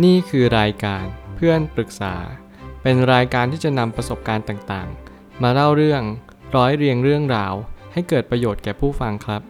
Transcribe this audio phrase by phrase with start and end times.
[0.00, 1.04] นี่คือรายการ
[1.36, 2.14] เพื่อนปรึกษา
[2.82, 6.02] เป็นรายการที่จะนำประสบการณ์ต่างๆ มาเล่าเรื่อง
[6.56, 7.54] ร้อยเรียงเรื่องราว
[7.92, 9.42] ให้เกิดประโยชน์แก่ผู้ฟังครับ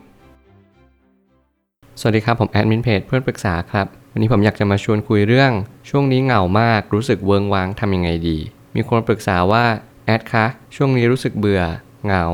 [2.01, 5.53] สวัสดีครับผมแอดมินเพจเพื่อนปรึกษาครับ วันนี้ผมอยากจะมาชวนคุยเรื่อง
[5.89, 8.39] ช่วงนี้เหงามากรู้สึกเวิงว้างทำยังไงดี
[8.75, 9.65] มีคนปรึกษาว่า
[10.07, 10.45] แอดคะ
[10.77, 11.63] ช่วงนี้รู้สึกเบื่อ
[12.05, 12.25] เหงา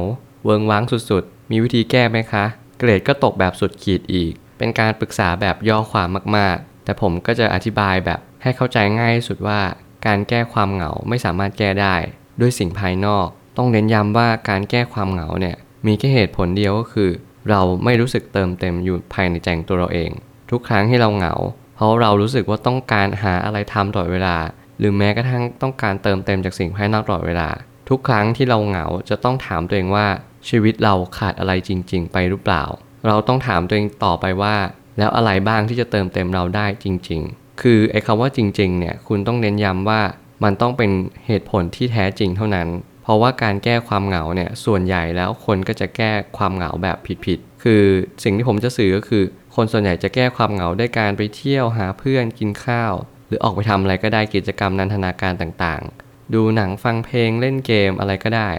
[0.44, 2.44] เวิงว้างสุดๆ มีวิธีแก้ไหมคะ
[2.78, 9.60] เกรดก็ตกแบบสุดขีดอีก เป็นการปรึกษาแบบย่อความมากๆ แต่ผมก็จะอธิบายแบบให้เข้าใจง่ายที่สุดว่า
[10.06, 11.96] การแก้ความเหงาไม่สามารถแก้ได้
[12.40, 15.56] ด้วยสิ่งภายนอก ต้องเน้นย้ำว่าการแก้ความเหงาเนี่ย
[15.86, 17.10] มีแค่เหตุผลเดียวก็คือ
[17.50, 20.10] เราไม่รู้สึกเติมเต็มอยู่ภายในใจตัวเราเอง
[20.50, 21.34] ทุกครั้งที่เราเหงา
[21.76, 24.36] เพราะเรารู้สึกว่าต้องการหาอะไรทำตลอดเวลา
[24.78, 27.48] หรือแม้กระทั่งต้องการเติมเต็มจากสิ่งภายนอกตลอดเวลา
[27.88, 30.06] ทุกครั้งที่เราเหงาจะต้องถามตัวเองว่า
[30.48, 32.64] ชีวิตเราขาดอะไรจริง ๆ ไปหรือเปล่า
[33.06, 34.56] เราต้องถามตัวเองต่อไปว่า
[34.98, 40.00] แล้วอะไรบ้างที่จะเติมเต็มเราได้จริง ๆ คือไอ้คำว่าจริง ๆ เนี่ย คุณต้องเน้นย้ำว่า
[40.44, 40.90] มันต้องเป็น
[41.26, 42.68] เหตุผลที่แท้จริงเท่านั้น
[43.02, 47.84] เพราะว่าการแก้ความเหงาเนี่ย ส่วนใหญ่แล้วคนก็จะแก้ความเหงาแบบผิดๆ คือ
[48.24, 49.24] สิ่งที่ผมจะสื่อก็คือ
[49.56, 52.92] คนส่วนใหญ่จะแก้ความเหงาด้วยการไปเที่ยวหาเพื่อนกินข้าว
[53.26, 58.50] หรือออกไปทำอะไรก็ได้กิจกรรมนันทนาการต่างๆ ดูหนังฟังเพลงเล่นเกมอะไรก็ได้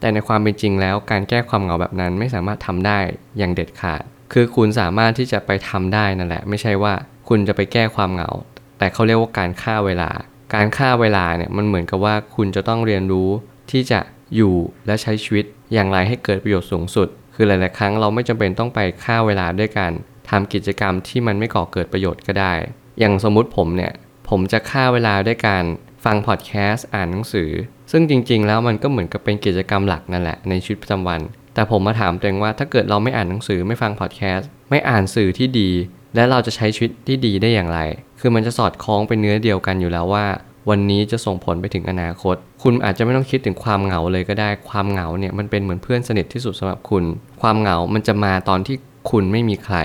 [0.00, 2.98] แต่ในความเป็นจริงแล้วการแก้ความเหงาแบบนั้นไม่สามารถทำได้
[3.38, 6.94] อย่างเด็ดขาด คือคุณสามารถที่จะไปทำได้นั่นแหละ ไม่ใช่ว่า
[7.28, 8.30] คุณจะไปแก้ความเหงา
[8.78, 10.10] แต่เขาเรียกว่าการฆ่าเวลา
[10.54, 13.28] การฆ่าเวลาเนี่ยมันเหมือนกับว่าคุณจะต้องเรียนรู้
[13.70, 14.00] ที่จะ
[14.36, 14.54] อยู่
[14.86, 19.92] และใช้ชีวิตอย่างไรให้เกิดประโยชน์สูงสุด คือหลาย ๆ ครั้งเราไม่จำเป็นต้องไปฆ่าเวลาด้วยการ
[20.30, 22.52] ทำกิจกรรมที่มันไม่ก่อเกิดประโยชน์ก็ได้
[22.98, 23.92] อย่างสมมุติผมเนี่ย
[24.28, 25.64] ผมจะฆ่าเวลาด้วยการ
[26.04, 27.50] ฟังพอดแคสต์อ่านหนังสือ
[27.92, 31.20] ซึ่งจริง ๆ แล้วมันก็เหมือนกับเป็นกิจกรรมหลักนั่นแหละในชีวิตประจำวัน
[31.54, 35.70] แต่ผมมาถามตัวเองว่าถ้าเกิดเราไม่อ่านหนังสือไม่ฟังพอดแคสต์ไม่อ่านสื่อที่ดี
[36.14, 37.80] และเราจะใช้ชีวิตที่ดีได้อย่างไร
[38.20, 40.26] คือมันจะสอดคล้องเป็นเนื้อเดียวกันอยู่แล้วว่า
[40.70, 47.04] วันนี้จะส่งผลไปถึงอนาคต คุณอาจจะไม่ต้องคิดถึงความเหงาเลยก็ได้ ความเหงาเนี่ยมันเป็นเหมือนเพื่อนสนิทที่สุดสำหรับคุณ
[47.42, 48.76] ความเหงามันจะมาตอนที่
[49.10, 49.76] คุณไม่มีใคร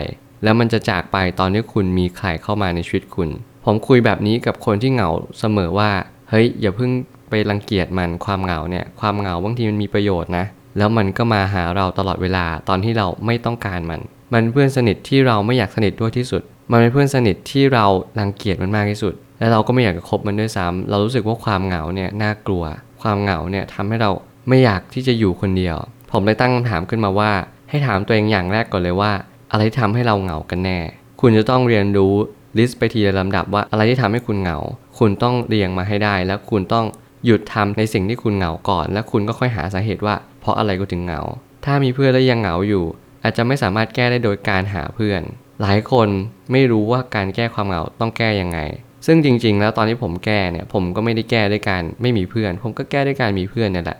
[0.43, 3.29] แล้วมันจะจากไปตอนที่คุณมีใครเข้ามาในชีวิตคุณ
[3.65, 5.89] ผมคุยแบบนี้กับคนที่เหงาเสมอว่า
[6.29, 6.91] เฮ้ยอย่าเพิ่ง
[7.29, 10.45] ไปรังเกียจมันความเหงาเนี่ยความเหงาบางทีมันมีประโยชน์นะ
[10.77, 14.01] แล้วมันก็มาหาเราตลอดเวลาตอนที่เราไม่ต้องการมัน
[14.33, 16.41] มันเพื่อนสนิทที่เราไม่อยากสนิทด้วยที่สุด
[16.71, 17.85] มันเป็นเพื่อนสนิทที่เรา
[18.19, 22.63] รังเกียจมันมากที่สุด และเราก็ไม่อยากจะคบมันด้วยซ้ำเรารู้สึกว่าความเหงาเนี่ยน่ากลัว
[23.01, 24.11] ความเหงาเนี่ยทำให้เรา
[24.49, 25.77] ไม่อยากที่จะอยู่คนเดียว
[26.11, 27.31] ผมเลยตั้งคำถามขึ้นมาว่า
[27.69, 29.11] ให้ถามตัวเองอย่างแรกก่อนเลยว่า
[29.51, 30.79] อะไรที่ทำให้เราเหงากันแน่
[31.21, 32.13] คุณจะต้องเรียนรู้
[32.57, 34.57] ลิสต์ไปทีละลำดับว่าอะไรที่ทำให้คุณเหงา
[34.99, 36.85] คุณต้องเรียงมาให้ได้ แล้วคุณต้อง
[37.25, 41.21] หยุดทำในสิ่งที่คุณเหงาก่อน แล้วคุณก็ค่อยหาสาเหตุว่า เพราะอะไรกูถึงเหงา
[41.65, 42.85] ถ้ามีเพื่อนแล้วยังเหงาอยู่
[43.23, 45.21] อาจจะไม่สามารถแก้ได้โดยการหาเพื่อน
[45.61, 46.09] หลายคน
[46.51, 48.59] ไม่รู้ว่าการแก้ความเหงาต้องแก้ยังไง
[49.05, 53.97] ซึ่งจริง ๆ แล้วตอนที่ผมแก้เนี่ยผมก็ไม่ได้แก้ด้วยการไม่มีเพื่อน ผมก็แก้ด้วยการมีเพื่อนนี่แหละ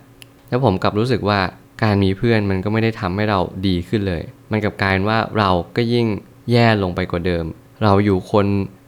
[0.50, 1.39] แล้วผมกลับรู้สึกว่า
[1.83, 6.07] การมีเพื่อนมันก็ไม่ได้ทำให้เราดีขึ้นเลย มันกลับกลายว่าเราก็ยิ่ง
[6.51, 7.45] แย่ลงไปกว่าเดิม
[7.83, 8.45] เราอยู่คน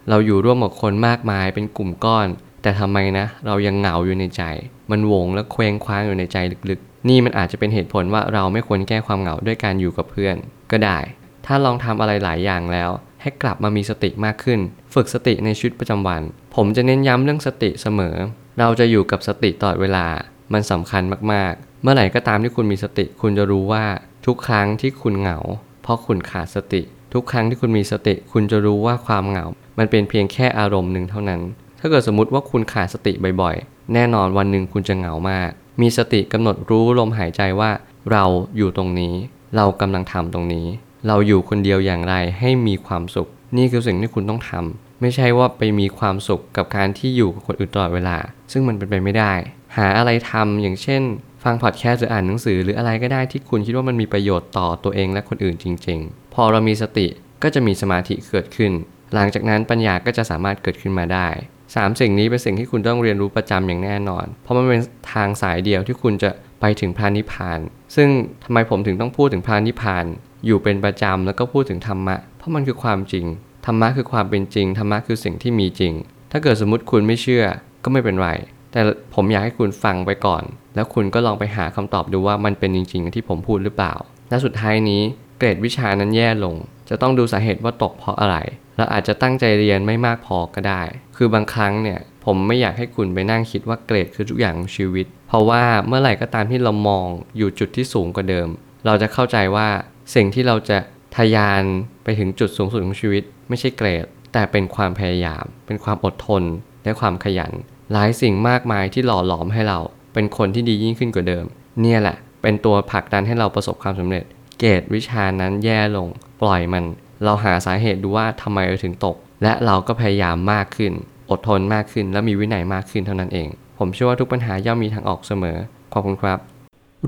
[0.09, 2.28] เราอยู่ร่วมกับคนมากมายเป็นกลุ่มก้อน
[2.67, 4.44] แต่ทำไมนะ เรายังเหงาอยู่ในใจ
[4.91, 6.38] มันวงและเคว้งคว้างอยู่ในใจ
[6.69, 10.35] ลึกๆ นี่มันอาจจะเป็นเหตุผลว่าเราไม่ควรแก้ความเหงาด้วยการอยู่กับเพื่อน
[10.72, 11.00] ก็ได้
[11.45, 12.89] ถ้าลองทำอะไรหลายอย่างแล้ว
[13.22, 14.59] ให้กลับมามีสติมากขึ้น
[14.94, 16.22] ฝึกสติในชีวิตประจำวัน
[16.56, 18.16] ผมจะเน้นย้ำเรื่องสติเสมอ
[18.59, 20.06] เราจะอยู่กับสติตลอดเวลา
[20.53, 23.85] มันสำคัญมากๆ เมื่อไหร่ก็ตามที่คุณมีสติ คุณจะรู้ว่า
[24.25, 25.39] ทุกครั้งที่คุณเหงา
[25.83, 26.81] เพราะคุณขาดสติ
[27.13, 29.45] ทุกครั้งที่คุณมีสติ คุณจะรู้ว่าความเหงา
[29.77, 31.41] มันเป็นเพียงแค่อารมณ์หนึ่งเท่านั้น
[31.79, 35.49] ถ้าเกิดสมมติว่าคุณขาดสติบ่อยๆ แน่นอนวันหนึ่งคุณจะเหงามาก
[35.81, 37.71] มีสติกำหนดรู้ลมหายใจว่า
[38.11, 38.25] เรา
[38.57, 39.13] อยู่ตรงนี้
[39.55, 40.67] เรากำลังทำตรงนี้
[41.07, 43.27] เราอยู่คนเดียวอย่างไรให้มีความสุข
[43.57, 48.17] นี่คือสิ่งที่คุณต้องทำไม่ใช่ว่าไปมีความสุขกับการที่อยู่กับคนอื่นตลอดเวลา
[48.51, 49.33] ซึ่งมันเป็นไปไม่ได้
[49.77, 51.01] หาอะไรทำอย่างเช่น
[51.44, 57.07] ฟังพอดแคสต์หรืออ่านหนังสือ หรืออะไรก็ได้ที่คุณคิดว่ามันมีประโยชน์ต่อตัวเองและคนอื่นจริง ๆ พอเรามีสติ
[57.44, 58.71] ก็จะมีสมาธิเกิดขึ้น
[59.13, 61.27] หลังจากนั้นปัญญาก็จะสามารถเกิดขึ้นมาได้
[61.75, 64.81] สามสิ่งนี้เป็นสิ่งที่คุณต้องเรียนรู้ประจำอย่างแน่นอน เพราะมันเป็น
[65.14, 66.30] ทางสายเดียวที่คุณจะ
[66.62, 67.60] ไปถึงพระนิพาน
[67.96, 68.10] ซึ่ง
[68.44, 70.06] ทำไมผมถึงต้องพูดถึงพระนิพาน
[70.46, 73.25] อยู่เป็นประจำแล้วก็พูดถึงธรรมะ เพราะมันคือความจริง
[73.66, 75.94] ธรรมะคือความเป็นจริง ธรรมะคือสิ่งที่มีจริง
[76.31, 77.46] ถ้าเกิดสมมติคุณไม่เชื่อ
[77.84, 78.30] ก็ไม่เป็นไร
[78.72, 78.81] แต่
[79.16, 80.44] ผมอยากให้คุณฟังไปก่อน
[80.75, 83.94] แล้วคุณก็ลองไปหาคำตอบดูว่ามันเป็นจริง ๆ ที่ผมพูดหรือเปล่า
[84.30, 85.02] และสุดท้ายนี้
[85.38, 86.56] เกรดวิชานั้นแย่ลง
[86.89, 88.38] จะต้องดูสาเหตุว่าตกเพราะอะไร
[88.78, 90.81] และอาจจะตั้งใจเรียนไม่มากพอก็ได้
[91.18, 97.06] คือบางครั้งเนี่ยผมไม่อยากให้คุณไปนั่งคิดว่าเกรดคือทุกอย่างของชีวิต เพราะว่าเมื่อไหร่ก็ตามที่เรามอง
[97.38, 98.48] อยู่จุดที่สูงกว่าเดิม
[98.86, 99.68] เราจะเข้าใจว่า
[100.16, 100.78] สิ่งที่เราจะ
[101.16, 101.63] ทะยาน
[102.04, 106.44] ไปถึงจุดสูงสุดของชีวิต ไม่ใช่เกรดแต่แต่เป็นความพยายาม เป็นความอดทน
[106.83, 107.51] และความขยัน
[107.92, 109.80] หลายสิ่งมากมายที่หล่อหลอมให้เรา
[110.13, 111.45] เป็นคนที่ดียิ่งขึ้นกว่าเดิม
[111.81, 114.25] เนี่ยแหละ เป็นตัวผลักดันให้เราประสบความสำเร็จ
[114.60, 116.07] เกรดวิชานั้นแย่ลง
[116.42, 116.84] ปล่อยมัน
[117.24, 120.94] เราหาสาเหตุดูว่าทำไมเราถึงตก และเราก็พยายามมากขึ้น
[121.30, 123.48] อดทนมากขึ้น และมีวินัยมากขึ้นเท่านั้นเอง
[123.80, 125.57] ผมเชื่อว่าทุกปัญหาย่อมมีทางออกเสมอ
[125.94, 126.39] ขอบคุณครับ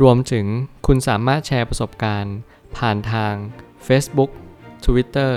[0.01, 0.45] รวมถึง
[0.87, 2.35] คุณสามารถแชร์ประสบการณ์
[2.77, 3.33] ผ่านทาง
[3.87, 4.31] Facebook
[4.85, 5.33] Twitter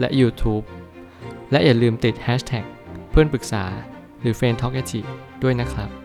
[0.00, 0.64] และ YouTube
[1.50, 2.64] และอย่าลืมติด Hashtag
[3.10, 3.64] เพื่อนปรึกษา
[4.20, 4.74] หรือ f r ร e n d t a l k
[5.42, 6.03] ด้วยนะครับ